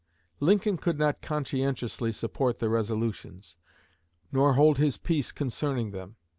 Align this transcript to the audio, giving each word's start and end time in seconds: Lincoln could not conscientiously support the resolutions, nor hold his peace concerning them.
Lincoln 0.39 0.77
could 0.77 0.97
not 0.97 1.21
conscientiously 1.21 2.11
support 2.11 2.57
the 2.57 2.69
resolutions, 2.69 3.55
nor 4.31 4.53
hold 4.55 4.79
his 4.79 4.97
peace 4.97 5.31
concerning 5.31 5.91
them. 5.91 6.15